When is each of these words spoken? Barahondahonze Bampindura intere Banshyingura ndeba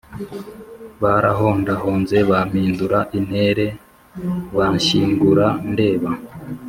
Barahondahonze 1.01 2.17
Bampindura 2.29 2.99
intere 3.17 3.67
Banshyingura 4.55 5.47
ndeba 5.71 6.11